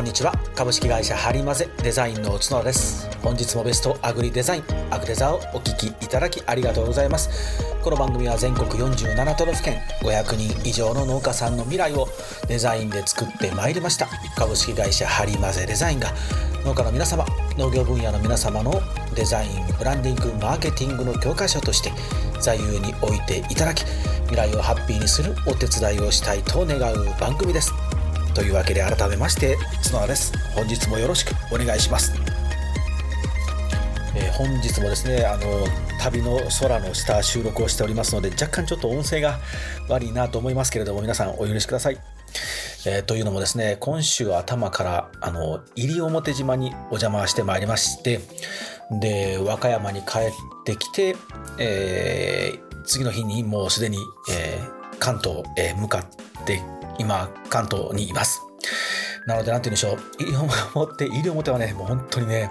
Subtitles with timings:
[0.00, 0.32] こんにちは。
[0.56, 3.06] 株式会社ハリマゼデザインの角田です。
[3.20, 7.62] 本日もベストアグリデザインアグデザをお聞きいただきありがとうございます。
[7.82, 12.08] この番組は全国47都道府県500人以上の農家さんの未来を
[12.48, 14.08] デザインで作ってまいりました。
[14.38, 16.14] 株式会社ハリマゼデザインが
[16.64, 17.26] 農家の皆様
[17.58, 18.80] 農業分野の皆様の
[19.14, 21.92] デザインブランディングマーケティングの教科書として
[22.40, 23.84] 座右に置いていただき
[24.28, 27.74] 未来をハッピーにするお手伝いをしたいと願う番組です。
[28.40, 32.14] というわけで改めまして角田です本日もよろしくお願いします
[34.16, 35.66] えー、本日もですねあの
[36.00, 39.38] 旅の空の下収録をしておりますので若干ちょっと音声が
[39.90, 41.98] 悪いなと思いますけれども皆さんお許しください。
[42.86, 48.20] えー、というのもですね今週頭からあの西表島にお邪魔してまいりまして
[48.90, 50.32] で和歌山に帰っ
[50.64, 51.14] てきて、
[51.58, 53.98] えー、次の日にもうすでに、
[54.32, 56.62] えー、関東へ向かって
[57.00, 58.42] 今関東にいます。
[59.26, 59.98] なので、なんて言うんでしょう。
[60.18, 60.36] 西
[60.74, 62.50] 表、西表はね、もう本当にね、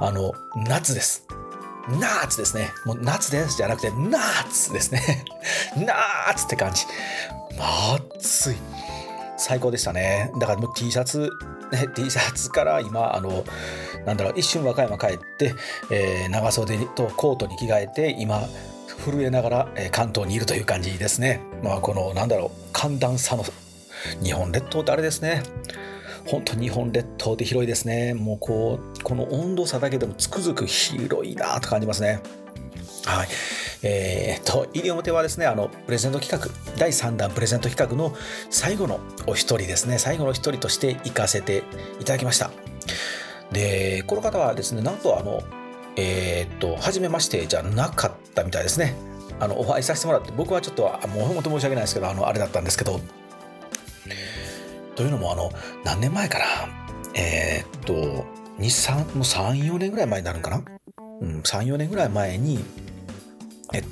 [0.00, 1.26] あの、夏です。
[1.98, 2.72] 夏ですね。
[2.84, 5.24] もう夏ですじゃなくて、夏ですね。
[5.76, 6.86] 夏って感じ。
[7.58, 8.56] 暑い。
[9.36, 10.30] 最高でしたね。
[10.38, 11.30] だからもう T シャツ、
[11.72, 13.44] ね、T シャツから今、あの、
[14.04, 15.54] なんだろう、一瞬和歌山帰って、
[15.90, 18.42] えー、長袖とコートに着替えて、今、
[19.04, 21.40] 震えながら、えー、関東にいるという感じですね。
[21.62, 23.44] まあ、この、なんだろう、寒暖差の
[24.22, 25.42] 日本列島ってあれですね。
[26.26, 28.14] 本当日本列島って広いですね。
[28.14, 32.20] もうこう、この温度差だけでもつくづく広いなと感じますね。
[33.04, 33.28] はい。
[33.82, 38.14] えー、っと、西表はですね、あの、プレゼント企画、第3弾プレゼント企画の
[38.50, 41.62] 最後のお一人ですね、最後の一人として行かせて
[41.98, 42.50] いただきました。
[43.52, 45.42] で、この方はですね、なんとあの、
[45.96, 48.94] えー、っと、初めましてじゃなかったみたいですね。
[49.40, 53.00] あの、お会いさせてもらって、僕はちょっと、もう本当申し訳ないですけど、あの、あれだったんですけど、
[54.96, 55.50] というのもあの
[55.84, 56.44] 何年前かな
[57.14, 58.26] えー、っと
[58.58, 60.62] 34年ぐらい前になるんかな、
[61.20, 62.62] うん、34年ぐらい前に
[63.72, 63.82] え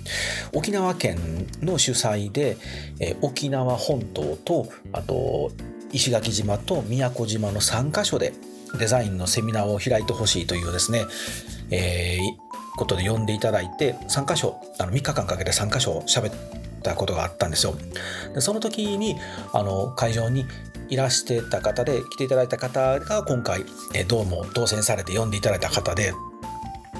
[0.52, 1.18] 沖縄県
[1.62, 2.56] の主催で、
[2.98, 5.52] え沖縄本島とあと
[5.92, 8.32] 石垣島と宮古島の3カ所で
[8.78, 11.04] デザインのセミナーを開いてほしいというですね、
[11.70, 16.34] えー、ことで呼んでいただいて3カ所あの3日間かけて3カ所喋っ
[16.82, 17.74] たことがあったんですよ。
[18.34, 19.16] でその時に
[19.52, 20.44] あの会場に
[20.88, 26.12] いらしてた方で来ていただいた方が今回、えどうも当選されて呼んでいただいた方で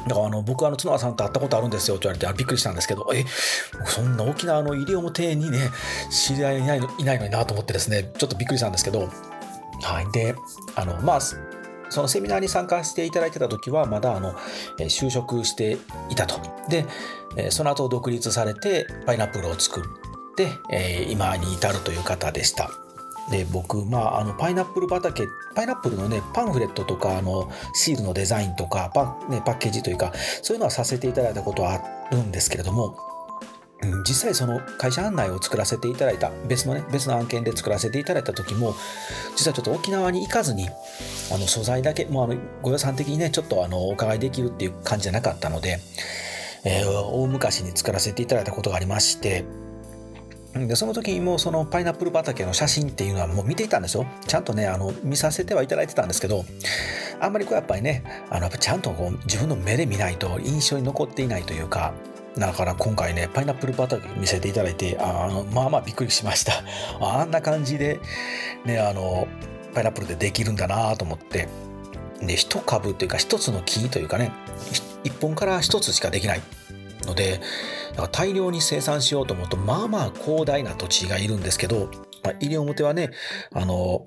[0.07, 3.25] だからあの僕あの角田さんと会ったことあるんですよって言われてびっくりしたんですけどえ
[3.85, 5.71] そんな沖縄の西表にね
[6.11, 9.09] 知り合いいないのいないのになと思ってですねちょっとびっくりしたんですけど
[9.83, 10.35] はいで
[10.77, 14.35] あのまあそのセミナーに参加していただいてた時はまだあの
[14.79, 15.79] 就職して
[16.11, 16.41] いたと。
[16.69, 16.87] で
[17.51, 19.85] その後独立されてパイナップルを作っ
[20.37, 20.59] て
[21.09, 22.71] 今に至るという方でした。
[23.31, 30.13] で僕、まあ、あのパイナップル畑パイナップルのねパンフレットとかあのシールのデザインとかパ,、ね、パッケージというか
[30.43, 32.97] そういうのはさせていただいたことはあるんですけれども
[34.09, 38.75] 実際その会社案内を作らせていただいた別のね別の案件で作らせていただいた時も
[39.37, 40.69] 実はちょっと沖縄に行かずに
[41.33, 45.79] あの素材だけもうあのご予算的にねちょっとあのお伺いできるっていう感じじゃなかったので、
[46.65, 49.45] えー、大昔に作らせていただいたことがありまして
[50.55, 54.07] でその時もそのパイナップル畑の写真っていうのはもう見ていたんですよ。
[54.27, 56.45] ちゃんとねあの見させてはいただいてたんですけど
[57.21, 61.93] あんまりこうやっぱりねあのやっぱちゃんとこう自分の目で見ないと印象に残っていないというか
[62.37, 66.53] だから今回ねパイナップル畑見せていただいてあのまあまあびっくりしました。
[67.01, 68.01] あんな感じで
[68.65, 69.29] ねあの
[69.75, 71.49] パイナップルでできるんだなと思って。
[72.21, 74.33] で一株というか一つの木というかね
[75.05, 76.43] 一本から一つしかできない
[77.07, 77.41] ので
[78.07, 81.91] 大量に生産しようと思うとまあまあ広大な土地がいるんですけど、
[82.23, 83.11] まあ、西表はね
[83.53, 84.05] あの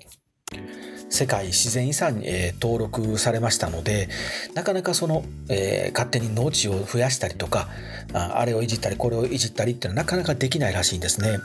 [1.10, 4.08] 世界自然遺産に、えー、登録されましたので
[4.54, 7.68] なかなかその、えー、勝手に農地を増やしたりとか
[8.14, 11.38] ああれをいじったりこれをいじったりっていうのはなかなかできないらしいんですね。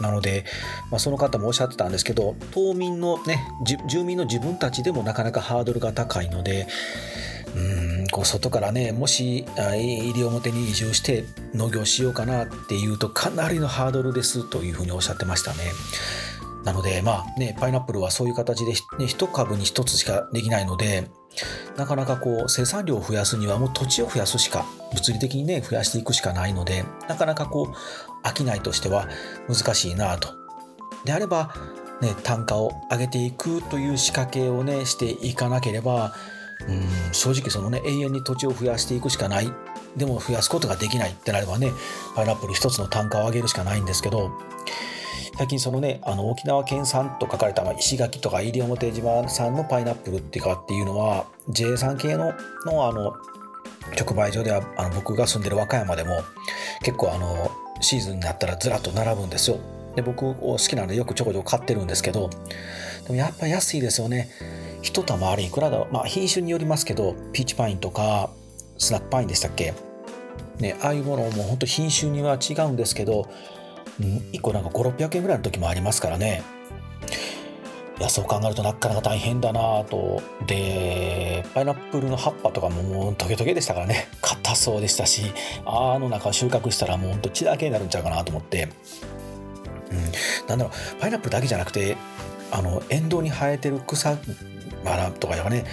[0.00, 0.44] なので、
[0.90, 3.46] まあ、その方もおっしゃってたんですけど島民のね
[3.86, 6.66] 住民の自分たちでもなかなかハードルが高いので
[7.54, 11.24] うんこう外からねもし西表に移住して
[11.54, 15.72] 農業しようかなっていうとかなりのハードルですというふうにおっしゃってましたね。
[16.64, 21.10] なのでまあねパイナップルはそういう形で、ね、1株に1つしかできないので
[21.76, 24.64] なかなかこう生産量を増やすにはもう土地を増やすしか
[24.94, 29.08] 物理的にね増やしていくしかないのでなかなかこう商いとしては
[29.48, 30.28] 難しいなと。
[31.04, 31.54] であれば
[32.00, 36.14] ね単価を上げていくという仕掛けをねしていかなければ
[36.68, 39.52] うん正直そのね永遠に土地を増やしていくしかない。
[39.96, 41.70] でも増やすことができないってなればね
[42.16, 44.32] パイナップル一つの単価を上げるしかないんですけど
[45.36, 52.34] 最近そのねあの沖縄県産と書かれた、石垣とか西表島産のパイナップルっていうかっていうのは J 産系の
[52.66, 53.14] のあの
[53.98, 56.22] 直売所ではあの僕が住んでる和歌山でも
[56.82, 57.50] 結構あの
[57.80, 59.58] シーズンになったらずらっと並ぶんですよ。
[59.96, 62.28] で僕好きなのでよくちょこちょこ買ってるんですけど
[63.04, 64.28] でもやっぱ安いですよね。
[64.84, 68.30] 一玉あれいくらだまあ品種によりますけどピーチパインとか
[68.76, 69.72] スナックパインでしたっけ？
[70.60, 73.26] ねああいうものも本当品種には違うんですけど、
[73.98, 76.42] うん、1個なんか5600円ぐらいの時もありますからね。
[77.98, 80.22] いやそう考えるとなかなか大変だなと。
[80.46, 84.08] でパイナップルの葉っぱとかももうトゲトゲでしたからね。
[84.20, 85.32] 硬そうでしたし
[85.64, 88.68] あの中収穫したらもうほんと血だけになるんちゃうかなと思って、
[89.90, 91.96] うん、なんだろうパイナップルだけじゃなくて
[92.50, 94.16] あの沿道に生えてる草
[94.84, 95.64] 花とかやね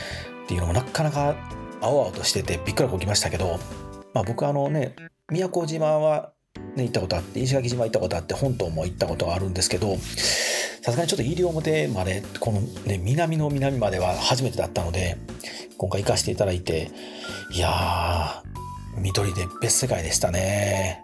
[0.43, 1.35] っていうのもなかなか
[1.81, 3.59] 青々としててびっくらこきましたけど、
[4.13, 4.95] まあ、僕あのね
[5.31, 6.31] 宮古島は、
[6.75, 15.17] ね、行ったことあって石垣島行ったことあって本島も行ったことがあるんですけどさすがにちょっと西表までこの、ね、南の南までは初めてだったので
[15.77, 16.91] 今回行かせていただいて
[17.53, 18.51] いやー
[18.97, 21.03] 緑で別世界でしたね。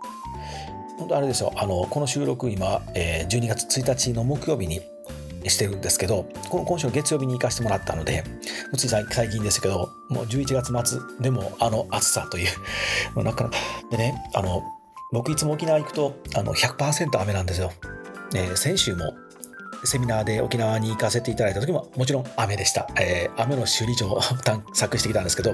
[0.98, 1.54] 本当あれですよ。
[1.56, 4.82] あのこの収録今、えー、12月1日の木曜日に
[5.50, 8.24] してるんですけどこの今週月曜日に行かせてもらったので
[8.76, 12.48] つい最近ですけどもう11月末でもあの暑さという
[13.24, 13.58] なかなか
[13.92, 14.64] でねあの
[15.12, 17.72] 僕いつも沖縄行くとあの100%雨なんですよ、
[18.34, 19.14] ね、先週も
[19.84, 25.54] セミナーで沖縄に行かせていただいた時ももちろん雨でした、えー、雨の修理場を探索してきたんですけど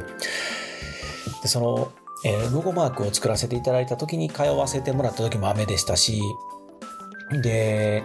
[1.42, 1.92] でその、
[2.26, 6.22] えー、ロゴマークを作らせていただいた時に通わせてもらった時も雨でしたし
[7.42, 8.04] で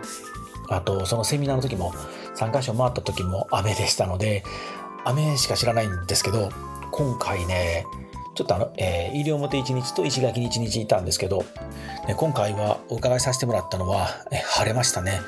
[0.69, 1.93] あとそのセミナーの時も
[2.37, 4.45] 3カ所回った時も雨でしたので
[5.05, 6.51] 雨しか知らないんですけど
[6.91, 7.87] 今回ね
[8.35, 11.45] ちょっとあの、えー、西表1日と石垣に1日いたんですけど、
[12.07, 15.21] ね、今回はお伺いさせてもらったのは、ね、晴れましたね。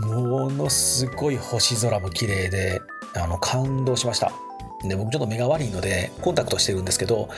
[0.00, 2.82] ものすごい星空も綺麗で
[3.14, 4.32] あの感動しました。
[4.82, 7.28] で僕ちょっと目が悪いのでコンタクトしてるんですけど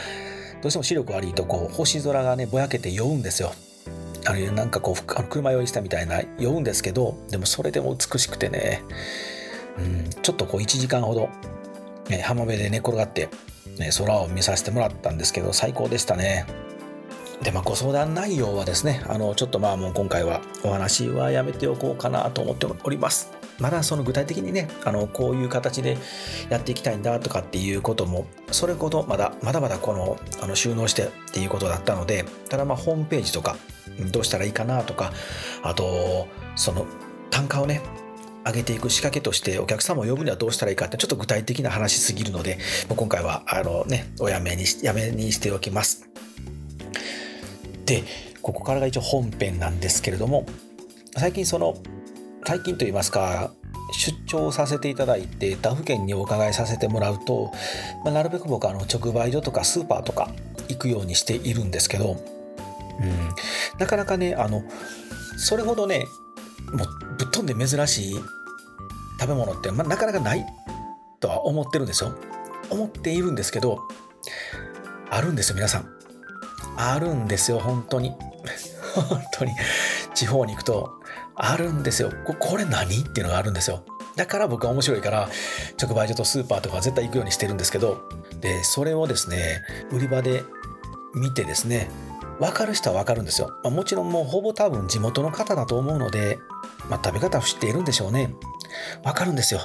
[0.62, 3.52] どうしても視力悪いとこう星空がねぼやけて酔うんですよ。
[4.26, 8.82] あれなんかこうあの車酔いしたみたいな酔うんですけどでもそれでも美しくてね、
[9.78, 11.28] うん、ちょっとこう1時間ほど、
[12.08, 13.28] ね、浜辺で寝転がって、
[13.78, 16.46] ね、空を見させてもらったんですけど最高でしたね。
[17.42, 23.33] でまあ、ご相談内容はですねあのちょっとまあもう今回はお話はやめておこうかなと思っております。
[23.58, 25.96] まだその具体的にねあのこういう形で
[26.48, 33.56] やっていきたいんだとかっていうこともそれほどまだまだまだこのあの収納してっていうことだったのでただまあホームページとか
[34.10, 35.12] どうしたらいいかなとか
[35.62, 36.86] あとその
[37.30, 37.82] 単価をね
[38.44, 42.58] 上げていく仕掛けとしてお客様を呼ぶにはどうしたらいいかってちょっと具体的な話すぎるので
[42.88, 46.08] 今回はあのねおやめにやめにしておきます。
[47.86, 48.02] で
[48.42, 50.46] ここからが一応本編なんですけれども
[51.16, 51.76] 最近その
[52.46, 53.52] 最近といいますか
[53.93, 57.52] 出張させていただいて他府県にお伺いさせてもらうと、
[58.05, 60.31] まあ、なるべく僕あの直売所とかスーパーとか
[60.69, 62.17] 行くようにしているんですけど
[63.00, 64.62] うん、なかなかねあの
[65.37, 66.06] それほどね
[66.73, 66.88] もう
[67.19, 68.14] ぶっ飛んで珍しい
[69.21, 70.45] 食べ物って、まあ、なかなかない
[71.21, 72.14] とは思ってるんですよ。
[72.71, 73.80] 思っているんですけど
[75.11, 75.88] あるんですよ皆さん。
[76.76, 78.12] あるんですよ本当に。
[78.95, 79.52] 本当に。
[80.14, 81.00] 地方に行くと
[81.35, 83.85] あるんですよこれ何っていうのがあるんですよ
[84.17, 85.29] だから僕は面白いから
[85.81, 88.09] 直売所とスーパーとか絶対行くようにしてるんですけど
[88.41, 90.45] でそれをですね売り場で
[91.14, 91.91] 見てですね
[92.38, 93.57] 分かる人は分かるんですよ。
[93.62, 96.38] まあ、もちろんもうほぼ多分地元の方だと思うので、
[96.91, 98.35] まあ、食べ方を知っているんでしょうね。
[99.05, 99.61] 分かるんですよ。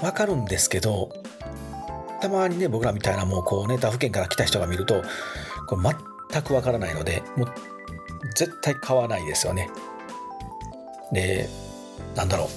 [0.00, 1.10] 分かるんですけど、
[2.20, 5.02] たまにね、僕らみたいなもうこうね、他府県から来た人が見ると、
[5.66, 5.82] これ
[6.30, 7.48] 全く分からないので、もう
[8.36, 9.68] 絶対買わないですよね。
[11.12, 11.48] で、
[12.14, 12.48] なんだろう。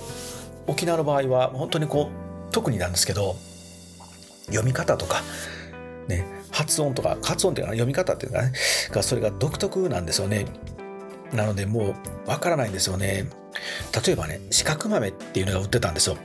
[0.72, 2.10] 沖縄の場合は本当にこ
[2.50, 3.36] う、特になんですけど、
[4.48, 5.22] 読み方とか、
[6.08, 8.54] ね、発音とか発音っていうか読み方っていうかね
[8.92, 10.46] がそれが独特なんですよね
[11.34, 11.96] なのでも
[12.26, 13.28] うわからないんですよね
[14.06, 16.18] 例えばね四角豆っていうのが売ってたんですよ。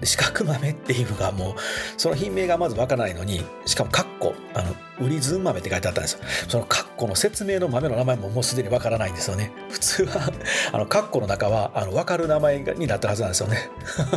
[0.00, 1.54] で四角豆っていうのがもう
[1.96, 6.20] その品名がまずわからないのにしかもカッコあの売りずん豆って書いてあったんですよ。
[6.48, 9.52] そのカッコの説明の豆の名前ももうすでにわからないんですよね。
[9.70, 10.32] 普通は
[10.72, 13.70] あのカッコの中はあの分かる名前になったはずなんですよね。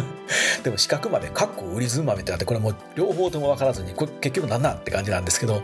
[0.63, 5.61] でも四角豆カッコ売りずん豆ってあってこれもう両方とも分からずにこれ結局何なんって感じなんですけど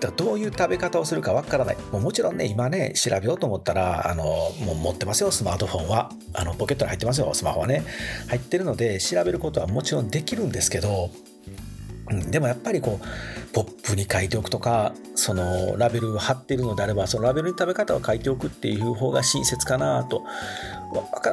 [0.00, 1.76] だどういう食べ方をするかわからない。
[1.92, 6.10] もうもちろんね今ね調べようと思ったらあのもう持ってますよスマートフォンは。
[6.32, 7.84] あのポケットに入ってますよスマホはね。
[8.28, 11.10] 入ってるので調べることはもちろんできるんですけど、
[12.30, 20.24] でもやっぱりこうポップに書いておくとかそのラベルを貼ってるのであればそのラベルに食べ方を書いておくっていう方が親切かなと。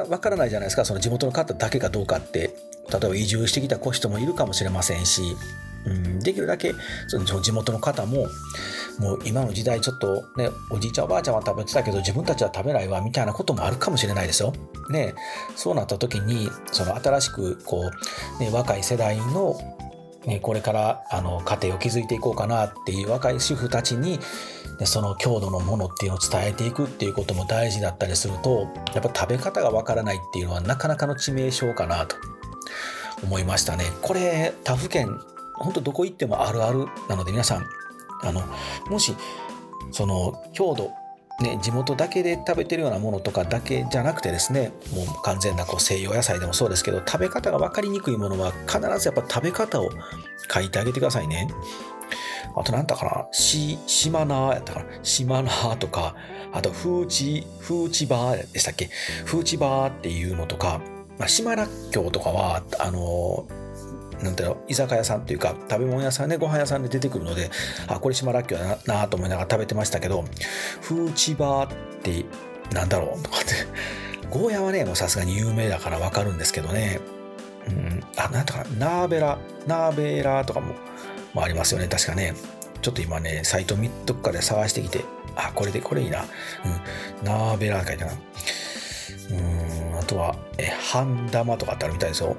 [0.08, 0.84] わからないじゃないですか。
[0.84, 2.68] その地元の方だけかどうかって。
[2.90, 5.36] 例えば移住してきた子人もいるかもしれませんし、
[5.84, 6.74] うん、できるだけ
[7.06, 8.26] その地元の方も
[8.98, 14.52] もう今の時代ちょっとねおじいちゃんおばあちゃんは食べてたけど自分たちは食べないわみたいなこともあるかもしれないですよ。
[14.90, 15.14] ね
[15.54, 17.90] そうなった時にその新しくこ
[18.38, 19.56] う、ね、若い世代の
[20.26, 24.18] ね、これからあの家庭を築いていこうかなっていう若い主婦たちに、
[24.84, 32.16] その郷土のものっていうのを伝えていくっていうことも大事だったりするとやっぱ食べ方がわからないっていうのはなかなかの致命傷かなと
[33.24, 33.84] 思いましたね。
[34.02, 35.18] これ他府県
[35.54, 37.66] 本当どこ行ってもあるあるなので皆さん
[38.22, 38.42] あの
[38.88, 39.16] もし
[39.90, 40.92] その郷土
[41.40, 49.90] ね、地元だけで食べてるようなものとかだけじゃなくてですねもう完全なこう西洋野菜でもそうですけど食べ方が分かりにくいものは必ずやっぱ食べ方を
[50.52, 51.48] 書いてあげてくださいね。
[52.56, 56.16] あと何だかなし、しまなやったかなしまなとか、
[56.52, 58.88] あと、フーチ、フーチバーでしたっけ？
[59.26, 60.80] フーチバーっていうのとか、
[61.18, 63.46] まあ、島らっきょうとかは、あの
[64.22, 67.50] なんていう居酒屋さんというか食べ物屋さんでご飯屋さんで出てくるので
[67.86, 70.24] あこれ島らっきょうだなと思いながら食べてましたけど
[70.80, 72.24] フーチバーって
[72.74, 73.54] なんだろうとかって
[74.30, 77.00] ゴーヤはねもうさすがに有名だからわかるんですけどね。
[77.66, 80.74] うんあなんとかナーベラナーベラとかも
[81.34, 82.34] もありますよね確かね。
[82.80, 85.04] ちょっと今ねサイト見どっかで探してきて
[85.36, 86.24] あこれでこれいいな、
[86.64, 88.12] うん、ナーベラ書いてな。
[88.12, 92.36] うんあとはえ半玉とかってあるみたいですよ。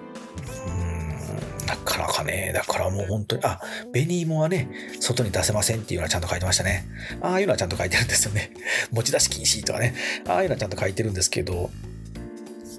[2.00, 3.60] かなかね、だからもう本当に、あ、
[3.92, 6.86] 紅芋はね、外に出せませんっていうのはちゃんと書いてましたね。
[7.22, 8.52] ああいうのはちゃんと書いてるんですよね。
[8.92, 9.96] 持ち出し禁止とかね、
[10.28, 11.70] ああいうのはちゃんと書いてるんですけど、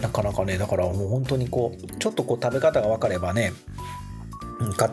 [0.00, 3.52] なかなかね、だからもう本当にこう、ちょっとこう食べ方が分かればね、
[4.76, 4.90] 買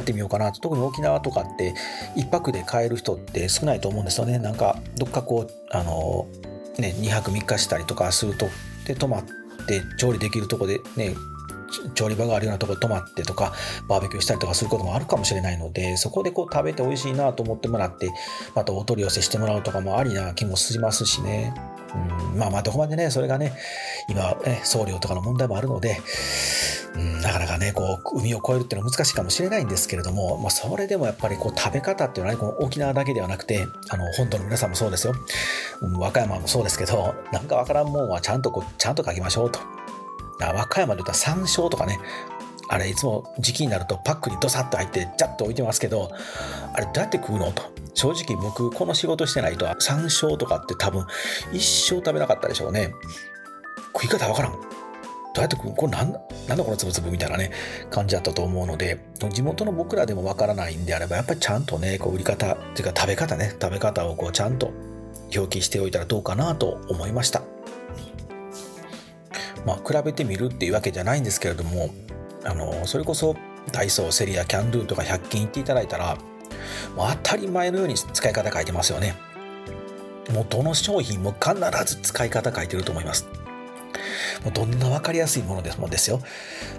[0.00, 1.74] ってみようかなと特に沖縄とかって
[2.16, 6.26] 1泊で買える人って少ないと思うんですよねなんかどっかこうあの
[6.78, 8.48] ね2泊3日したりとかすると
[8.86, 9.24] で泊まっ
[9.66, 11.14] て調理できるとこでね
[11.94, 13.52] 調理場があるようなところ泊まってとか
[13.88, 18.10] バーベキューしたりとかすることもあるかもしれないのでそこでこう食べて美味しいなと思ってもらって
[18.54, 21.54] またお取り寄せしてもらうとかもありな気もしますしね。
[21.94, 23.52] うんまあまあどこまでねそれがね
[24.08, 26.00] 今ね送料とかの問題もあるので、
[26.96, 35.14] うん、なかなかねこう海を越えるっていうのは難しいかもしれないんですけれども、まあ、それでもやっぱりこう食べ方っていうのはねこの沖縄だけではなくてあの本土の皆さんもそうですよ、
[35.82, 39.73] うん、和歌山もそうですけどなんかわからんもんはちゃんとこうちゃんと書きましょうと。
[40.40, 41.98] 和歌山で言ったら山椒とかね
[42.68, 46.10] あれいつも時期になるとパックにドサッと入ってジャッと置いてますけど
[46.72, 47.62] あれどうやって食うのと。
[47.96, 51.06] 正直僕この仕事してないと山椒とかって多分
[51.52, 52.92] 一生食べなかったでしょうね。
[53.92, 54.52] 食い方わからん。
[54.52, 54.58] ど
[55.36, 56.12] うやって食うこれなん
[56.48, 57.50] なんだこのつぶつぶみたいなね
[57.90, 64.72] 感じだったと思うので地元の僕らでもわからないんであればやっぱりちゃんとねこう売り方っていうか食べ方ね食べ方をこうちゃんと
[65.34, 67.42] 表記しておいたらどうかなと思いました。
[69.64, 71.90] まあ、比べてみるっていうわけじゃないんですけれども
[72.44, 73.36] あのそれこそ
[73.72, 76.16] ダイソーセリアキャンドゥとか100均行っていただいたら
[76.96, 79.16] もう当たり前のように使い方書いてますよね。
[80.30, 81.54] もうどの商品も必
[81.84, 83.26] ず使い方書いてると思います。
[84.42, 86.20] もうどんな分かりやすいものですもんですよ。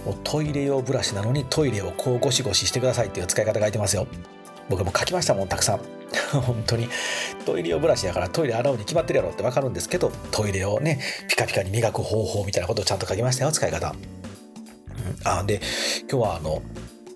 [0.05, 4.07] もうトイレ用ブラシなのにトイレをこうゴシゴシしてくださいっていう使い方書いてますよ。
[4.69, 5.94] 僕も書きましたもんたくさん。
[6.31, 6.89] 本当に。
[7.45, 15.61] トイレ用ブラシやからトイレ洗うに決まってるやろって分かるんですけどトイレをねピカピカに磨く方法みたいなことをちゃんと書きましたよ使い方、うん、あで
[16.09, 16.61] 今日はあの、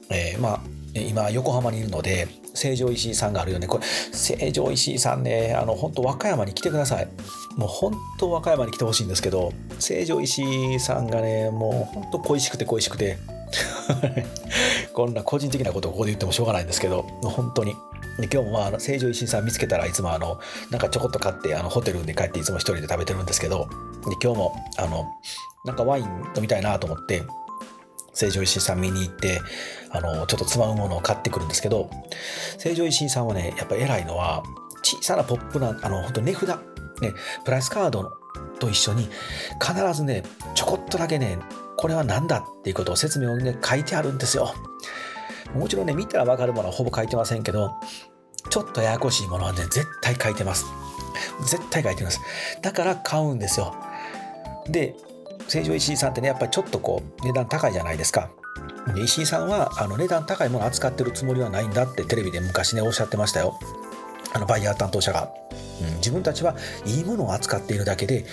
[0.10, 0.60] えー、まあ
[0.94, 3.68] 今横浜にいるので成城石井さんがあるよね。
[3.68, 7.08] これ成城石井さんねあの本当和歌山に来てください。
[7.56, 13.18] もう本当和歌山に来てほしいんですけど成城石井さんがねもう本当恋しくて恋しくて
[14.94, 17.76] こんな個人的なことをここで言ってもしょうがないんですけど本当に。
[18.20, 20.40] で今日もまあ成城石井さん見つけたらいつもあの
[20.72, 23.70] なんかちょこっと買ってあのホテルで帰っていつも一人で食べてるんですけど
[24.10, 25.06] で今日もあの
[25.64, 27.24] なんかワイン飲みたいなと思って
[28.14, 29.40] 成城石井さん見に行って
[29.92, 31.90] あのちょっとつまむものを買ってくるんですけど
[32.58, 34.44] 成城石井さんはねやっぱ偉いのは
[34.84, 37.14] 小さなポップなあの本当値札ね
[37.46, 38.12] プライスカード
[38.60, 39.10] と一緒に
[39.62, 40.24] 必ずね
[40.56, 41.40] ちょこっとだけね
[41.80, 44.54] これは何だっていうことを説明をね書いてあるんですよ。
[45.56, 47.72] もちろんね見たら分かるものはほぼ書いてませんけど
[48.50, 50.66] ちょっとややこしいものはね絶対書いてます。
[51.48, 52.20] 絶対書いてます。
[52.62, 53.74] だから買うんですよ。
[54.68, 54.94] で
[55.48, 58.30] 成城石井さんってねやっぱりちょっとこう値段高いじゃないですか。
[58.94, 63.58] で石井さんはあの値段高いもの扱ってるつもりはないんだってテレビで昔ねおっしゃってましたよ。
[64.34, 65.32] あのバイヤー担当者が、
[65.82, 66.56] うん、自分たちは
[66.86, 68.26] いいものを扱っているだけで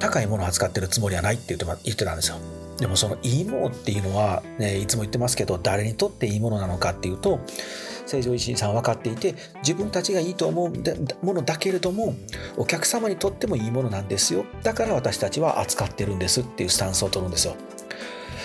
[0.00, 2.38] 高いものを扱ってるつもりはないって言って言ってたんですよ。
[2.78, 7.40] でもそのいいものっていうのは、ね、いつも言ってますけど誰にとっていいものなのかっていうと
[8.06, 10.72] 成城石井さん分かっていて自分たちがいいと思う
[11.24, 12.14] ものだけれども
[12.56, 14.44] お客様にとってもいいものなんですよ。
[14.62, 17.56] だから私たちは扱ってるんですっていうスタンスを取るんですよ。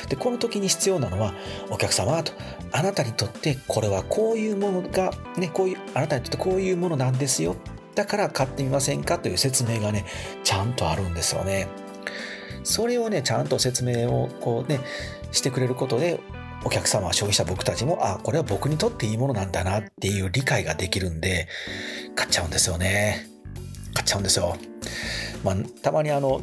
[0.10, 1.34] でこの時に必要なのは
[1.70, 2.32] お客様と
[2.72, 7.56] あなたにとってこれはこういうものがねこういうあなたにとってこういうものなんですよ。
[7.96, 10.06] だから買ってみませんかという説明がね
[10.44, 11.68] ちゃんとあるんですよね。
[12.68, 14.82] それをねちゃんと説明をこうね
[15.32, 16.20] してくれることで
[16.66, 21.48] お客様消費者僕たちもあこれは僕にとっていいものなんだなっていう理解ができるんで
[22.16, 23.28] 買っちゃうんですよね
[23.94, 24.58] 買っちゃうんですよ
[25.46, 26.42] まあたまにあの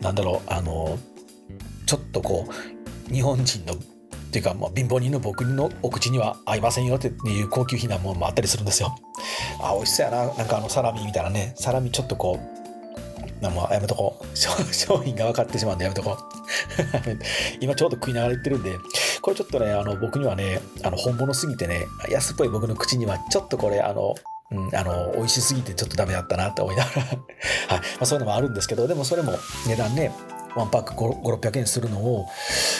[0.00, 0.98] なんだろうあの
[1.86, 3.78] ちょっとこう日本人のっ
[4.30, 8.94] ていうか、まあ、貧乏人の僕のお口には合いませんよっていう高級品なものもあったりするんですよ。
[9.62, 10.34] あ、美味しそうやな。
[10.34, 12.65] なんかあのサラミみたいなね、サラミちょっとこう、
[13.40, 14.24] まあ、やめとこう。
[14.36, 16.16] 商品が分かってしまうんでやめとこう。
[17.60, 18.78] 今ちょうど食いながら言ってるんで、
[19.20, 24.14] これちょっとね、あの僕にはね、あの本物すぎてね、安っぽい僕の口にはちょっとこれ、あの、
[24.50, 27.18] うん、あの、美味しすぎてちょっとダメだったなって思いながら はい。
[27.18, 27.22] ま
[28.00, 29.34] あ、そういうのもあるんですけど、でもそれも
[29.66, 30.12] 値段ね、
[30.54, 32.26] ワンパック5、600円するのを、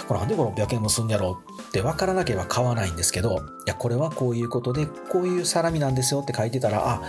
[0.08, 7.02] これなんで5、600円もするんやろうって分からなければ買わないんですけど、いや、これはこういうことで、こういうサラミなんですよって書いてたら、あ、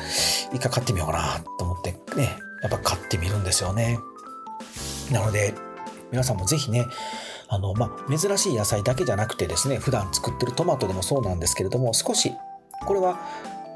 [0.54, 4.00] 一回買ってみようかなと思ってね、やっぱ買ってみるんですよね。
[5.12, 5.54] なので、
[6.12, 6.86] 皆さんもぜひね、
[7.50, 12.34] あの、まあ、珍しい野菜だけじゃなくてですね、普段作ってるトマトでもそうなんですけれども、少し、
[12.86, 13.20] これは、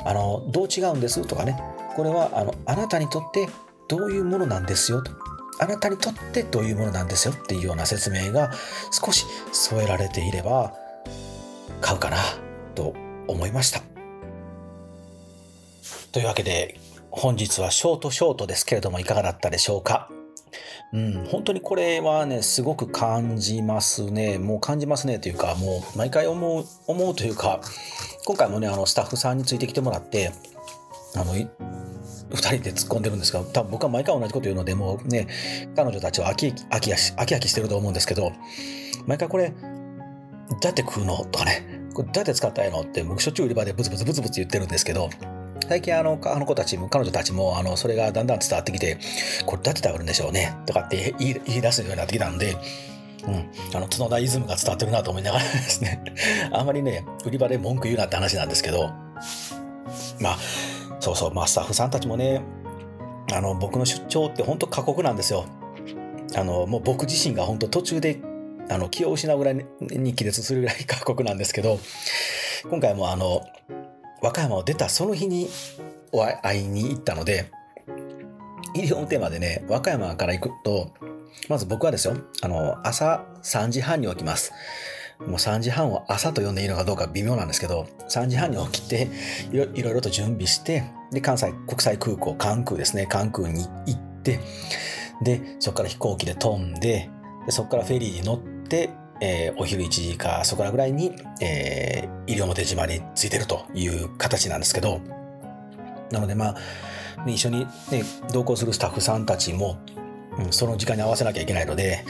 [0.06, 1.26] あの、どう違うんです？
[1.26, 1.62] とかね、
[1.96, 3.48] これは、あの、あなたにとって
[3.88, 5.02] どういうものなんですよ？
[5.02, 5.12] と。
[5.60, 7.34] あなたにとってどういうものなんですよ？
[7.34, 8.52] っていうような説明が
[8.92, 10.74] 少し添えられていれば
[11.82, 12.18] 買うかな
[12.74, 12.96] と
[13.28, 13.82] 思いました。
[16.12, 16.80] というわけで
[17.12, 20.10] 本日はショートショートですけれどもいかがだったでしょうか？
[20.94, 24.38] うん、本当にこれはね、すごく感じますね。
[24.38, 27.62] もう感じますねというか、もう毎回思う、思うというか、
[28.26, 30.32] 今回もね、あの、スタッフさんについてきてもらって、
[31.16, 31.48] あの、2
[32.30, 35.28] 人で突っ込んでるんですが、多分僕は毎回同じこと言うので、もうね、
[35.76, 38.34] 彼女たちは飽き飽き飽き飽きしてると思うんですけど、
[39.06, 39.60] 毎回これ、どう
[40.64, 41.24] やって食うの？
[41.26, 42.82] とかね、これどうやって使ったらいいの？
[42.82, 45.10] って、僕しょっちゅう売り場でブツブツブツブツ言ってるんですけど、
[45.68, 48.98] 最近あの、あの子たちも、彼女たちも、あの、それがだんだん伝わってきて、
[49.46, 52.58] これどうやって食べるんでしょうね、とかって言い出すようになってきたんで、
[53.28, 56.02] うん、あの角田イズムが伝わってるなと思いながらですね。
[56.52, 58.90] あんまりね売り場で文句言うなって話なんですけど。
[60.20, 60.38] まあ
[61.02, 62.42] そうそう、まあ、スタッフさんたちもね、
[63.34, 65.46] あの、僕の出張って本当過酷なんですよ。
[66.36, 68.22] あの、もう僕自身が本当途中で、
[68.70, 71.80] あの、気を失うぐらいに気絶するぐらい過酷なんですけど、
[72.70, 73.42] 今回もあの、
[74.22, 75.50] 和歌山を出たその日に
[76.44, 77.52] 会いに行ったので、
[78.76, 80.92] 医療テーマでね、和歌山から行くと、
[81.50, 84.54] まず僕はですよ、あの、朝3時半に起きます。
[85.20, 89.08] もう3時半を朝と呼んでいいのかどうか微妙なんですけど、3時半に起きて
[89.52, 94.40] いろいろと準備して、で、関西国際空港、関空ですね、関空に行って、
[95.22, 97.10] で、そこから飛行機で飛んで、
[97.46, 98.90] でそこからフェリーに乗って、
[99.22, 105.00] えー、お昼1時かそこらぐらいに、えー、西表島に着いてるという形なんですけど、
[106.12, 106.56] なのでまあ、
[107.28, 108.04] 一緒に、ね、
[108.34, 109.78] 同行するスタッフさんたちも、
[110.40, 112.04] うん、その時間に合わせなきゃいけないので、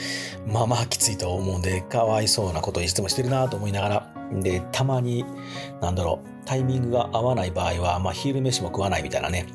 [0.46, 5.24] まあまあきついと思うんで、かわいそうなことをいつもしてるなと思いながら、で、たまに、
[5.80, 9.46] なんだろう、タイミングが合わない場合は、まあ昼飯も食わないみたいなね。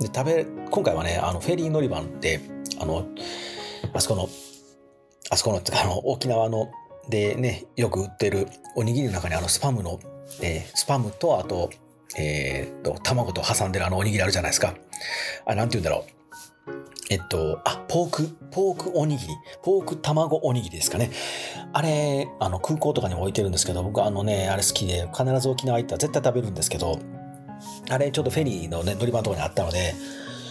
[0.00, 2.40] で、食べ、今回はね、あの、フェリー乗り場って、
[2.80, 3.06] あの、
[3.94, 4.28] あそこの、
[5.30, 6.70] あそこの、あの、沖縄の、
[7.08, 9.98] でね、よく売ってるおにぎりの中にあの、スパムの、
[10.42, 11.70] えー、スパムと、あと、
[12.16, 14.74] えー、っと、卵と挟んでるあのおにぎりあるじゃないですか。
[15.46, 16.18] あ、なんて言うんだろう。
[17.10, 21.10] えっと、あ、ポーク、ポークおにぎり、ポーク卵おにぎりですかね。
[21.72, 26.98] あれ、あの、空港とかにも置いてるんですけど、僕あのね、あれ好きで、必ず沖縄行ったら絶対食べるんですけど、
[27.88, 29.94] あれちょっとフェリーのね、乗り場のとこにあったので、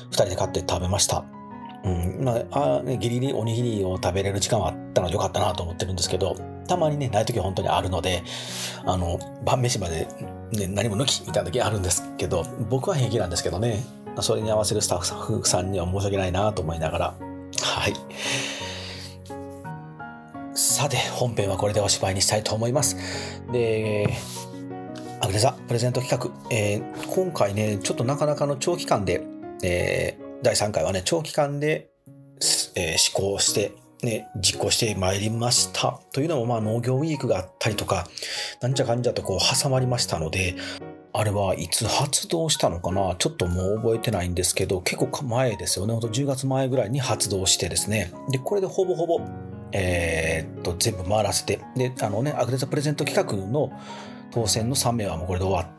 [0.10, 1.26] 二人で買って食べました。
[1.84, 6.36] うん、まあ、あね、ギリギリおにぎりを食べれる時間はあったのでよかったなと思ってるんですけど、
[6.68, 8.24] たまにね、ない時は本当にあるので、
[8.86, 10.08] あの、晩飯まで、
[10.52, 13.84] ね、何も抜きみたいな時あるんですけど、僕は平気なんですけどね、
[14.22, 17.16] それに合わせるスタッフさんには申し訳ないなと思いながら、
[17.62, 17.94] はい。
[20.54, 22.98] さて、本編はこれでおしまいにしたいと思います。
[23.52, 24.10] で、
[25.22, 29.24] アグレザプレゼント企画、えー、今回ね、ちょっとなかなかの長期間で、
[29.64, 31.90] えー、第3回はね、長期間で、
[32.76, 33.74] えー、試行して、
[34.04, 36.00] ね、実行してまいりました。
[36.14, 38.08] というのも、まあ、農業ウィークがあったりとか、
[38.62, 40.56] なんじゃかんじゃとこう挟まりましたので、
[41.14, 43.16] あれはいつ発動したのかな？
[43.16, 45.94] ちょっともう覚えてないんですけど、結構前ですよね。
[45.94, 48.12] ほんと10月前ぐらいに発動してですね。
[48.30, 49.20] で、これでほぼほぼ
[49.72, 53.72] えー、っと、全部回らせて、で、あのね、アグレザプレゼント企画の
[54.32, 55.77] 当選の3名はもうこれで終わって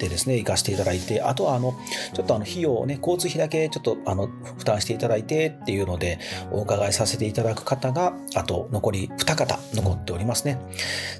[0.00, 1.74] てですね、行かせていただいて、あとはあの、
[2.14, 6.18] ちょっとあの、費用をね、交通費だけちょっとあの、負担していただいてっていうので、
[6.50, 10.58] お伺いさせていただく方が、あと残り2方残っておりますね。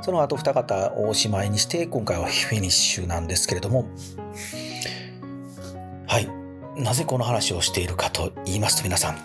[0.02, 3.86] その後2方をおしまいにして、今回はフィニッシュなんですけれども、
[6.06, 6.28] はい。
[6.76, 9.18] なぜこの話をしているかと言いますと皆さん、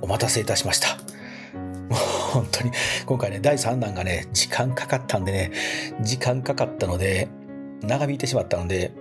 [0.00, 0.88] お待たせいたしました。
[1.90, 1.98] もう
[2.32, 2.70] 本当に、
[3.06, 5.52] 今回ね、第3弾がね、時間かかったんでね、
[6.00, 7.28] 時間かかったので、
[7.82, 8.92] 長引いてしまったので、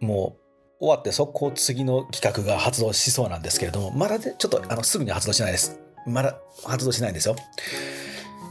[0.00, 0.36] も
[0.80, 5.80] う終わって速攻次の企画が発動しそうなんですけれども、まだで、ちょっとあのすぐに発動しないです。
[6.06, 7.36] まだ発動しないんですよ。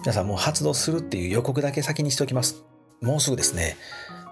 [0.01, 2.63] 皆さんもう発動するっていう予告だけ先にしておきます。
[3.01, 3.77] もうすぐですね、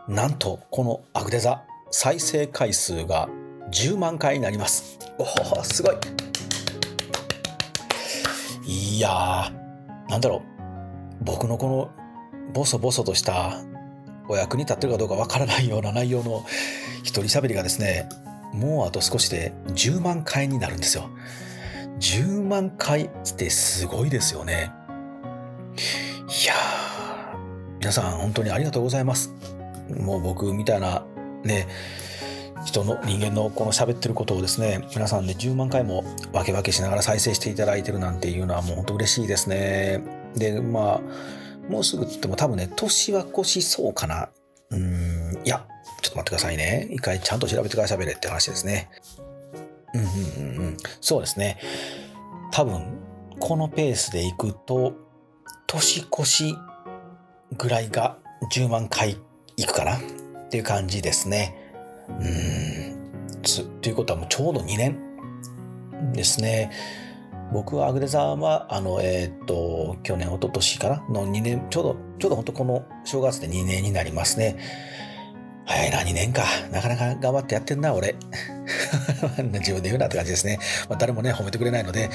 [0.07, 3.29] なんとこのアグデザ再生回数が
[3.71, 4.97] 10万回になります。
[5.17, 5.23] お
[5.59, 5.95] お、すごい。
[8.65, 11.23] いやー、なんだろう。
[11.23, 11.91] 僕のこの
[12.53, 13.61] ボソボソとした
[14.31, 16.45] お役に立ってるかどうかわからないような内容の
[17.03, 18.07] 一人喋りがですね、
[18.53, 21.09] もうあと少しで10万回になるんですよ。
[21.99, 24.71] 10万回ってすごいですよね。
[25.75, 29.33] いやー、皆さん本当にありがとうございます。
[29.99, 31.05] もう僕みたいな
[31.43, 31.67] ね、
[32.63, 40.03] 人の人間のこの喋ってることをですね皆さんで10万回も分け分けしながら再生していただいてるなんていうのはもう本当嬉しいですね
[40.35, 44.29] でまあもうすぐって言っても多分ね年は越しそうかな。
[44.69, 45.65] うんいや
[46.01, 46.87] ちょっと待ってくださいね。
[46.91, 48.89] 一回ちゃんと調べてから喋れって話ですね。
[49.93, 50.77] うんうんうんうん。
[50.99, 51.59] そうですね。
[52.51, 52.83] 多分
[53.39, 54.93] このペースでいくと
[55.67, 56.55] 年越し
[57.57, 58.17] ぐらいが
[58.53, 59.17] 10万回
[59.57, 59.97] いくかな。
[59.97, 59.99] っ
[60.51, 61.55] ていう感じですね。
[62.09, 63.41] うん。
[63.81, 64.99] ということはもうちょうど2年
[66.11, 66.71] ですね。
[67.51, 74.57] 僕はアグレザーは、あの、えっ、と、去年、一昨年かなの2年、ちょうど、ちょうど本当この正月で2年になりますね。
[75.65, 76.43] 早いな、2年か。
[76.71, 78.15] なかなか頑張ってやってんな、俺。
[79.59, 80.59] 自分で言うなって感じですね。
[80.89, 82.09] まあ、誰もね、褒めてくれないので、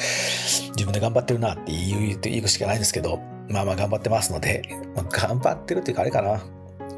[0.75, 4.63] 自分で頑張ってるなって言う、言うしかないんですけど、まあまあ頑張ってますので、
[4.95, 6.41] まあ、頑張ってるっていうか、あれかな。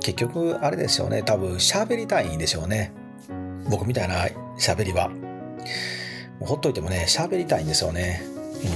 [0.01, 2.93] 結局あれでしょうね多分喋りたいんでしょうね
[3.71, 4.27] 僕みたいな
[4.59, 5.11] 喋りは
[6.41, 8.23] ほっといてもね喋りたいんですよね
[8.65, 8.71] も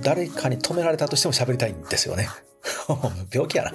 [0.00, 2.28] う誰かに止められたとしても喋りたいんですよね
[3.32, 3.72] 病気やな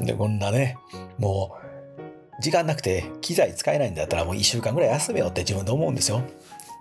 [0.04, 0.76] でこんなね
[1.18, 1.56] も
[2.38, 6.22] う時間なくて機材使えないんだったらもう1週間ぐらい休めよって自分で思うんですよ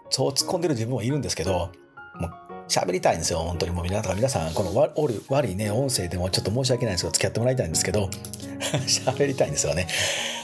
[0.10, 1.70] そう突っ込んでる自分もいるんですけど
[2.16, 2.32] もう
[2.72, 3.74] 喋りたいんですよ、本当に。
[3.74, 4.94] もう皆さん、皆さん、この悪
[5.28, 8.10] 悪いね、音声でもちょっと申し訳ないんですけど、付き合ってもらいたいんですけど、
[8.88, 9.88] 喋りたいんですよね。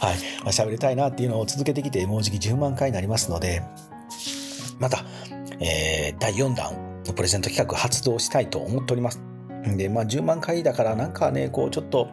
[0.02, 0.18] はい。
[0.44, 3.64] まあ、喋りたいなっていうのを続けてきて、もうじき10万回になりますので、
[4.80, 5.04] また、
[5.60, 9.22] えー、第4弾のプレゼント企画発動したいと思っております。
[9.76, 12.08] で、まあ、10万回だから、なんかね、こう、ちょっと、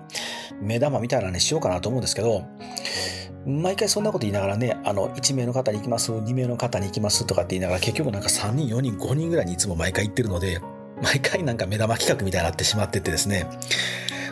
[0.60, 2.44] 目玉みたいなね、しようかなと思うんですけど、
[3.46, 10.60] 毎回そんなこと言いながらね、あの、1名の方に行きます、2名の方に行きますとかって言いながら、結局なんか3人、4人、5人ぐらいにいつも毎回行ってるので、
[11.02, 13.46] 毎回なんか目玉企画みたいになってしまっててですね、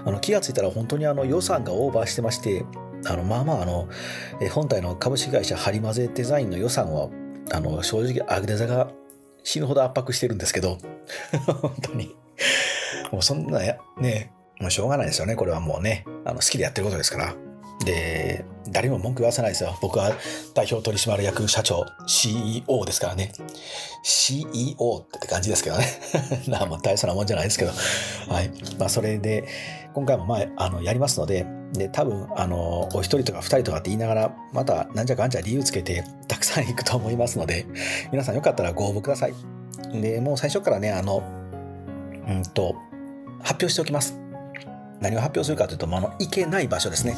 [0.04, 2.64] あの気がついたら本当にあの予算がオーバーしてまして、
[3.04, 3.88] あのまあまああの、
[4.50, 7.08] 本体の株式会社ハリマゼデザインの予算は、
[7.52, 8.90] あの正直アグデザが
[9.44, 10.78] 死ぬほど圧迫してるんですけど、
[11.60, 12.14] 本当に。
[13.10, 13.60] もうそんな
[13.98, 17.34] ね、もうしょうがないですよね、これはもうね、あの好きでやってることですから。
[17.84, 19.76] で、誰も文句言わせないですよ。
[19.82, 20.12] 僕は
[20.54, 23.32] 代表取締役社長、CEO ですからね。
[24.02, 25.86] CEO って感じですけどね。
[26.48, 27.72] な あ、もう大層なもんじゃないですけど。
[28.28, 28.50] はい。
[28.78, 29.44] まあ、それで、
[29.94, 37.66] 今回もまあ、あの、やりますので、で、多分、あの、お一人とか二人とかって言いながら、また、なんじゃかんじゃ理由つけて、たくさん行くと思いますので、
[38.10, 39.34] 皆さんよかったらご応募ください。
[39.92, 41.22] で、もう最初からね、あの、
[42.28, 42.76] うんと、
[43.40, 44.18] 発表しておきます。
[45.00, 47.16] 何を発表するかというと、まあ、あの行けない場所ですね。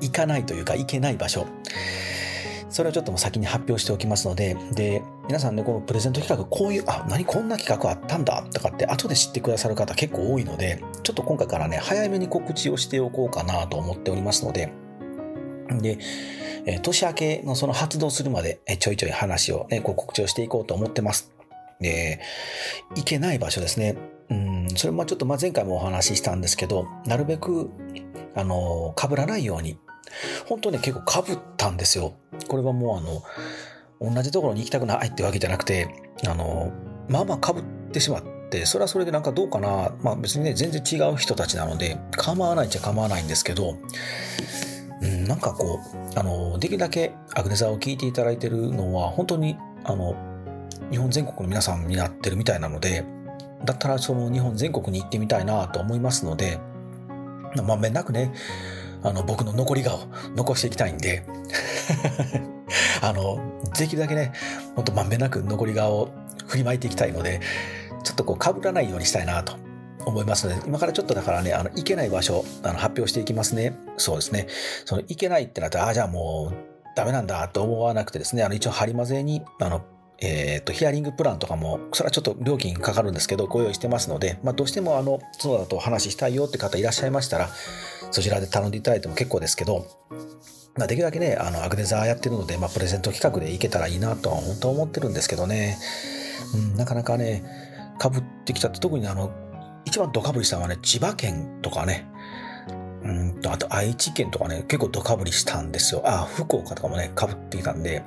[0.00, 1.46] 行かないというか行けない場所
[2.72, 14.72] それをちょっとも先に発表しておきますので、で、皆さんね、このプレゼント企画、こういう、あ、何こんな企画あったんだとかって後で知ってくださる方結構多いので、ちょっと今回からね、早めに告知をしておこうかなと思っておりますので、
[15.80, 15.98] で、
[16.66, 21.32] え年明けのその発動するまで、えちょいちょい話を、ね、こう告知をしていこうと思ってます。
[21.80, 22.20] で、
[22.96, 23.96] 行けない場所ですね。
[24.30, 27.70] うん、それもちょっとま前回もお話ししたんですけど、なるべく
[28.34, 29.78] あの、被らないように。
[30.46, 32.14] 本当ね、結構被ったんですよ。
[32.48, 35.88] これはもうあの、同じところに行きたくないってわけじゃなくて、
[36.26, 36.72] あの、
[37.08, 39.94] まあまあ被ってしまって、それはそれでなんかどうかな。
[40.02, 43.76] まあ別にね、全然違う人たちなので、構わないっちゃ構わないんですけど、
[45.00, 50.14] うん、なんかこう、あの、できるだけアグネザーを聞いていただいてるのは、本当に、あの、
[50.90, 53.04] 日本全国の皆さんになってるみたいなので、
[53.64, 56.58] だったらその日本全国に行ってみたいなと思いますので、
[57.64, 58.32] まんべんなくね、
[59.02, 60.00] あの、僕の残り顔
[60.36, 61.24] 残していきたいんで
[63.02, 63.38] あの、
[63.76, 64.32] できるだけね、
[64.74, 66.08] ほんとまんべんなく残り顔を
[66.46, 67.40] 振りまいていきたいので、
[68.04, 69.54] ちょっとこう被らないようにしたいなと
[70.04, 73.76] 思いますので、今からちょっとだからね、あの、行けない場所、あの、発表していきますね。
[73.96, 74.46] そうですね。
[74.84, 79.82] その、行けないってなったら、ああ、じゃあもう、ダメなんだと思わなくてですね、あの、一応、ハリマゼに、あの、
[80.18, 87.48] え、ー、と、ヒアリングプランとかも、それはちょっと料金かかるんですけど、ご用意してますので、まあ、どうしても、あの、角田とお話ししたいよって方いらっしゃいましたら、
[88.10, 89.86] そちらで頼んでいただいても結構ですけど、
[90.76, 95.76] まあ、できるだけね、あの、アグデザーやってるので、まあ、プレゼント企画でいけたらいいなとは本当思ってるんですけどね、
[96.54, 97.44] うん、なかなかね、
[97.98, 99.32] かぶってきたって、特にあの、
[99.84, 102.06] 一番ドカぶりしたのはね、千葉県とかね、
[103.04, 106.02] うんと、あと愛知県とかね、結構ドカぶりしたんですよ。
[106.04, 108.02] あ、福岡とかもね、かぶってきたんで、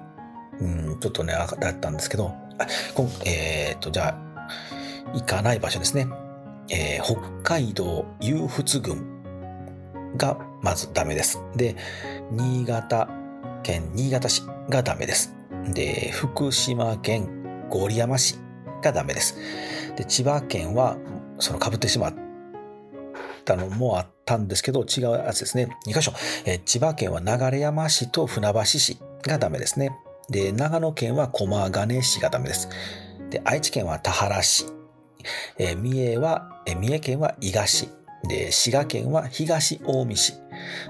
[0.60, 0.66] う
[0.96, 4.26] ん、ちょっとね、あだったんですけど、あこえっ、と、じゃあ、
[5.14, 6.08] 行かない場所ですね。
[6.70, 9.16] えー、北海道湧出郡
[10.18, 11.42] がまずダメです。
[11.56, 11.76] で、
[12.32, 13.10] 新潟
[13.64, 15.36] 県新潟市がダメです。
[15.74, 18.40] で、福島県郡山市
[18.82, 19.38] がダメです。
[19.96, 20.98] で、千葉県は
[21.40, 22.14] その被ってしまっ
[23.44, 25.70] たのもあったんですけど、違うやつですね。
[25.88, 26.14] 2箇所。
[26.46, 29.98] え千葉県は流山市と船橋市がダメですね。
[30.30, 32.70] で、長野県は駒ヶ根市がダメです。
[33.30, 34.66] で、愛知県は田原市。
[35.58, 37.90] え三重は、え三重県は伊賀市。
[38.28, 40.34] で、滋賀県は東近江市。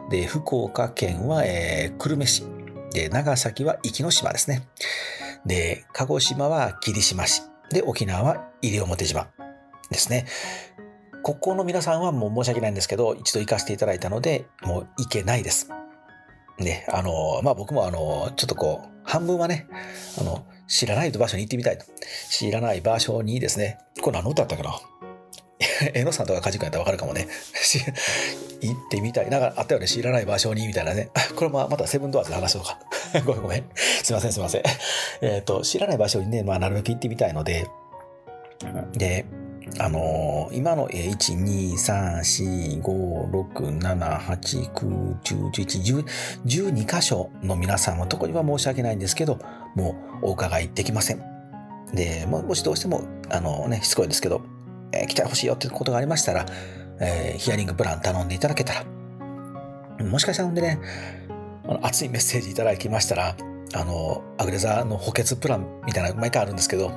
[0.10, 2.44] で、福岡県は、えー、久留米市。
[2.92, 4.68] で、長崎は壱岐島ですね。
[5.46, 7.44] で、鹿児島は霧島市。
[7.72, 9.28] で、沖縄は西表島
[9.90, 10.26] ですね。
[11.24, 15.70] ここの皆さんはもう申し訳ないんですけど、一度行かせていただいたので、もう行けないです。
[16.60, 19.68] ね、あの、まあ、僕もあの、ちょっとこう、半分はね、
[20.20, 21.86] あの、知らない場所に行ってみたいと。
[22.30, 24.80] 知らない場所にですね、これ何の歌だったかな？
[25.94, 27.28] えのさんとかカジ君やったらわかるかもね。
[28.62, 29.30] 行ってみたい。
[29.30, 29.88] なんかあったよね？
[29.88, 31.10] 知らない場所にみたいなね。
[31.36, 32.80] これままたセブンドアーズで話そうか。
[33.26, 33.64] ごめんごめん。
[34.04, 34.64] すいませんすいません。
[35.22, 37.68] えっ、ー、と、知らない場所にね、まあなるべく行ってみたいので、
[38.94, 39.26] で、
[39.80, 46.06] あのー、今の1、2、3、4、5、6、7、8、9、10、11、
[46.46, 49.40] 12箇所の皆さんは、とこには申し訳ないんですけど、
[49.76, 51.24] もうお伺いできません。
[51.94, 54.42] で、もしどうしても、あのね、しつこいですけど、
[54.92, 56.46] えー、来てほしいよってことがありましたら、
[57.00, 60.80] えー、ヒアリングプラン頼んでいただけたら、もしかしたらんでね、
[61.68, 63.36] あの熱いメッセージいただきましたら、
[63.74, 66.92] あの、アグレザーの補欠プランみたいな毎回あるんですけど、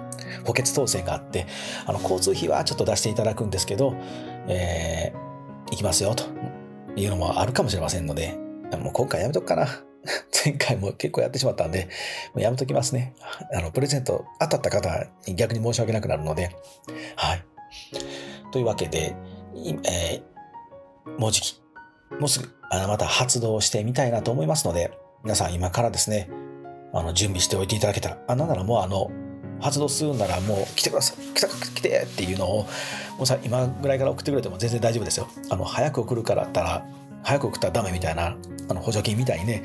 [0.45, 1.47] 補欠当選があって、
[1.87, 3.95] あの、交通費はちょっと出していただくんですけど、
[4.49, 6.25] えー、行きますよと
[6.97, 8.39] いうのもあるかもしれませんので、
[8.77, 9.67] もう今回やめとくかな。
[10.45, 11.85] 前回も結構やってしまったんで、
[12.33, 13.15] もうやめときますね。
[13.53, 16.51] あの、プレゼント当たった方に逆に申し訳なくなるので、
[17.17, 17.45] はい。
[18.53, 19.15] というわけで、
[19.85, 21.61] えー、もうじき、
[22.19, 24.93] もうすぐ、あの、また発動してみたいなと思いますので、
[25.25, 26.31] 皆さん今からですね、
[26.93, 29.11] あの、準備しておいていただけたら、あ、なんならもうあの、
[29.61, 32.63] 発動するならもう来てください、来た来てっていうのを、
[33.17, 35.29] もうさ、今ぐらいから送ってくれても全然大丈夫ですよ。
[35.51, 36.87] あの、早く送るからったら、
[37.23, 38.37] 早く送ったらダメみたいな、
[38.69, 39.65] あの、補助金みたいにね、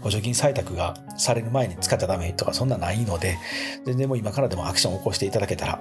[0.00, 3.38] 補助金採択がされる前に使っちゃダメとかそんなないので、
[3.84, 5.80] 全然もう今からでもアクションを起こしていただけたら、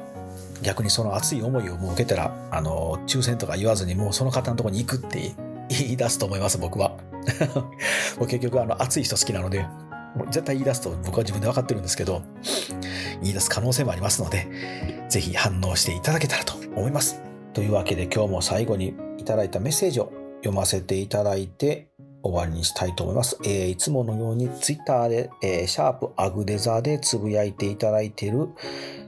[0.61, 5.35] 逆にその熱い思いをもう受けたら、あの、抽選とか言わずにもうその方のところに行くって
[5.69, 6.97] 言い出すと思います、僕は。
[8.19, 9.65] 結局、あの、熱い人好きなので、
[10.31, 12.21] 絶対言い出すと僕は自分で分かってるんですけど、
[13.21, 14.47] 言い出す可能性もありますので、
[15.09, 17.21] ぜひ反応していただけたらと思います。
[17.53, 21.87] というわけで今日も最後にいただいたメッセージを読ませていただいて
[22.21, 23.37] 終わりにしたいと思います。
[23.43, 28.49] えー、いつものようにツイッターで、えー、シャープアグデザーでつぶやいていただいている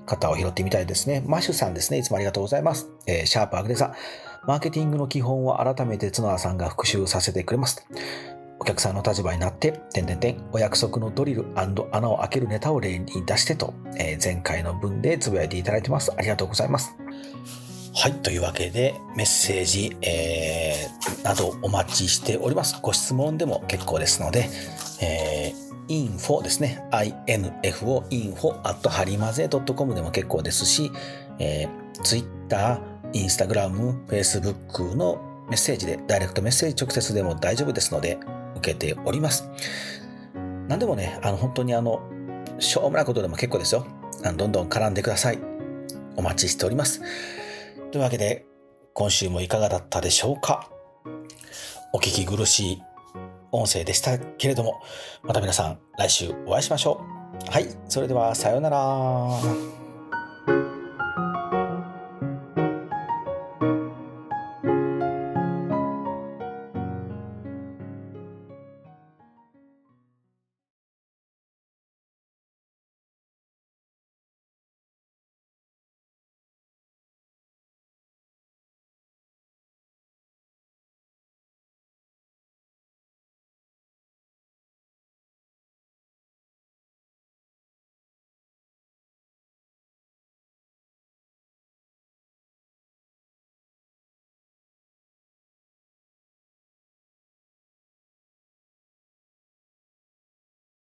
[0.05, 1.23] 方を拾ってみたいですね。
[1.25, 1.99] マッシュさんですね。
[1.99, 2.89] いつもありがとうございます。
[3.05, 3.93] えー、シャープアグデザー。
[4.45, 7.85] マーケティングの基本を改めて角田さんが復習させてくれます。
[8.59, 16.11] お客さんの立場になって、点々点、お約束のドリル穴を開けるネタを例に出してと、えー、前回の文でつぶやいていただいてます。
[16.17, 16.95] ありがとうございます。
[17.93, 18.13] はい。
[18.13, 22.77] というわけで、メッセージ、えー、などお待ちしております。
[22.81, 24.49] ご質問でも結構ですので、
[25.01, 26.83] えー、info ですね。
[26.91, 30.91] info, info, at はりまぜ .com でも結構ですし、
[31.39, 32.79] えー、Twitter、
[33.13, 38.19] Instagram、Facebook のメッセージで、ダイレクトメッセージ直接でも大丈夫ですので、
[38.57, 39.49] 受けております。
[40.67, 42.01] 何でもね、あの、本当にあの、
[42.59, 43.85] しょうもないことでも結構ですよ。
[44.23, 45.39] あのどんどん絡んでください。
[46.15, 47.01] お待ちしております。
[47.91, 48.45] というわけで、
[48.93, 50.69] 今週もいかがだったでしょうか
[51.93, 52.83] お聞き苦しい
[53.51, 54.81] 音声でしたけれども、
[55.23, 57.01] また皆さん来週お会いしましょ
[57.47, 57.51] う。
[57.51, 59.76] はい、それではさようなら。